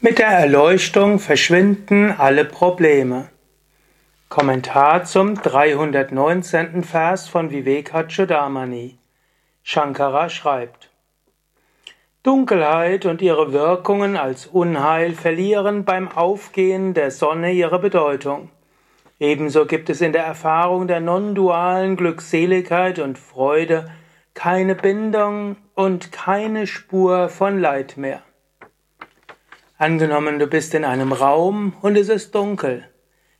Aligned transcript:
Mit 0.00 0.20
der 0.20 0.28
Erleuchtung 0.28 1.18
verschwinden 1.18 2.14
alle 2.16 2.44
Probleme. 2.44 3.30
Kommentar 4.28 5.02
zum 5.02 5.34
319. 5.34 6.84
Vers 6.84 7.28
von 7.28 7.50
Vivekachudamani. 7.50 8.96
Shankara 9.64 10.28
schreibt: 10.28 10.90
Dunkelheit 12.22 13.06
und 13.06 13.22
ihre 13.22 13.52
Wirkungen 13.52 14.16
als 14.16 14.46
Unheil 14.46 15.14
verlieren 15.14 15.84
beim 15.84 16.06
Aufgehen 16.06 16.94
der 16.94 17.10
Sonne 17.10 17.50
ihre 17.50 17.80
Bedeutung. 17.80 18.50
Ebenso 19.18 19.66
gibt 19.66 19.90
es 19.90 20.00
in 20.00 20.12
der 20.12 20.22
Erfahrung 20.22 20.86
der 20.86 21.00
non-dualen 21.00 21.96
Glückseligkeit 21.96 23.00
und 23.00 23.18
Freude 23.18 23.90
keine 24.34 24.76
Bindung 24.76 25.56
und 25.74 26.12
keine 26.12 26.68
Spur 26.68 27.28
von 27.28 27.58
Leid 27.58 27.96
mehr. 27.96 28.22
Angenommen, 29.80 30.40
du 30.40 30.48
bist 30.48 30.74
in 30.74 30.84
einem 30.84 31.12
Raum 31.12 31.72
und 31.82 31.94
es 31.94 32.08
ist 32.08 32.34
dunkel. 32.34 32.84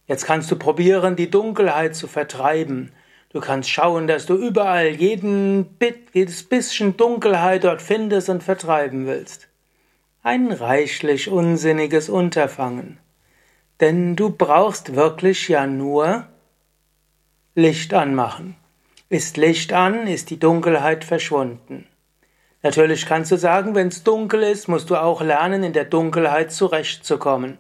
Jetzt 0.07 0.25
kannst 0.25 0.49
du 0.53 0.57
probieren, 0.57 1.17
die 1.17 1.31
Dunkelheit 1.31 1.97
zu 1.97 2.07
vertreiben. 2.07 2.93
Du 3.31 3.41
kannst 3.41 3.69
schauen, 3.69 4.07
dass 4.07 4.27
du 4.27 4.37
überall 4.37 4.87
jeden 4.87 5.65
Bit, 5.65 6.11
jedes 6.13 6.45
bisschen 6.45 6.97
Dunkelheit 6.97 7.65
dort 7.65 7.83
findest 7.83 8.29
und 8.29 8.45
vertreiben 8.45 9.09
willst. 9.09 9.49
Ein 10.23 10.53
reichlich 10.53 11.29
unsinniges 11.29 12.09
Unterfangen. 12.09 12.99
Denn 13.81 14.15
du 14.15 14.31
brauchst 14.31 14.95
wirklich 14.95 15.49
ja 15.49 15.67
nur 15.67 16.29
Licht 17.57 17.93
anmachen. 17.93 18.55
Ist 19.09 19.37
Licht 19.37 19.73
an, 19.73 20.07
ist 20.07 20.31
die 20.31 20.39
Dunkelheit 20.39 21.03
verschwunden. 21.03 21.89
Natürlich 22.63 23.07
kannst 23.07 23.31
du 23.31 23.37
sagen, 23.37 23.75
wenn 23.75 23.89
es 23.89 24.03
dunkel 24.03 24.43
ist, 24.43 24.69
musst 24.69 24.91
du 24.91 24.97
auch 24.97 25.23
lernen, 25.23 25.63
in 25.63 25.73
der 25.73 25.85
Dunkelheit 25.85 26.51
zurechtzukommen. 26.51 27.59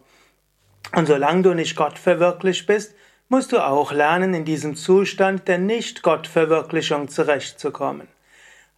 Und 0.94 1.06
solange 1.06 1.42
du 1.42 1.54
nicht 1.54 1.76
Gott 1.76 1.98
verwirklicht 1.98 2.66
bist, 2.66 2.94
musst 3.28 3.52
du 3.52 3.64
auch 3.64 3.92
lernen, 3.92 4.34
in 4.34 4.44
diesem 4.44 4.74
Zustand 4.74 5.46
der 5.48 5.58
Nicht-Gott-Verwirklichung 5.58 7.08
zurechtzukommen. 7.08 8.08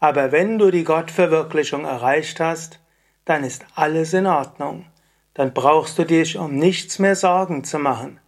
Aber 0.00 0.32
wenn 0.32 0.58
du 0.58 0.70
die 0.70 0.84
Gottverwirklichung 0.84 1.84
erreicht 1.84 2.40
hast, 2.40 2.80
dann 3.24 3.44
ist 3.44 3.64
alles 3.74 4.12
in 4.12 4.27
Ordnung. 4.27 4.86
Dann 5.34 5.55
brauchst 5.55 5.98
du 5.98 6.05
dich 6.05 6.36
um 6.36 6.56
nichts 6.56 6.98
mehr 6.98 7.14
Sorgen 7.14 7.64
zu 7.64 7.78
machen. 7.78 8.18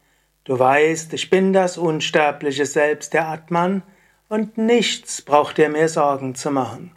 Du 0.44 0.58
weißt, 0.58 1.12
ich 1.12 1.30
bin 1.30 1.52
das 1.52 1.78
unsterbliche 1.78 2.66
Selbst 2.66 3.14
der 3.14 3.28
Atman 3.28 3.82
und 4.28 4.58
nichts 4.58 5.22
braucht 5.22 5.58
dir 5.58 5.68
mehr 5.68 5.88
Sorgen 5.88 6.34
zu 6.34 6.50
machen. 6.50 6.96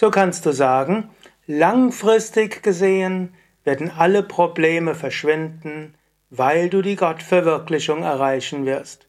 So 0.00 0.10
kannst 0.10 0.46
du 0.46 0.52
sagen, 0.52 1.10
langfristig 1.46 2.62
gesehen 2.62 3.34
werden 3.64 3.90
alle 3.94 4.22
Probleme 4.22 4.94
verschwinden, 4.94 5.94
weil 6.30 6.70
du 6.70 6.80
die 6.80 6.96
Gottverwirklichung 6.96 8.02
erreichen 8.02 8.64
wirst. 8.64 9.08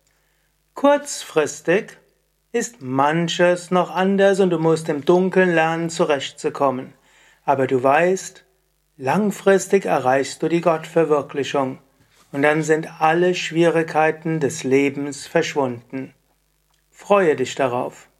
Kurzfristig 0.73 1.97
ist 2.51 2.81
manches 2.81 3.71
noch 3.71 3.89
anders 3.89 4.41
und 4.41 4.49
du 4.49 4.59
musst 4.59 4.89
im 4.89 5.05
Dunkeln 5.05 5.55
lernen 5.55 5.89
zurechtzukommen. 5.89 6.91
Aber 7.45 7.67
du 7.67 7.81
weißt, 7.81 8.43
langfristig 8.97 9.85
erreichst 9.85 10.43
du 10.43 10.49
die 10.49 10.59
Gottverwirklichung 10.59 11.79
und 12.33 12.41
dann 12.41 12.63
sind 12.63 12.99
alle 12.99 13.33
Schwierigkeiten 13.33 14.41
des 14.41 14.65
Lebens 14.65 15.25
verschwunden. 15.25 16.13
Freue 16.89 17.37
dich 17.37 17.55
darauf. 17.55 18.10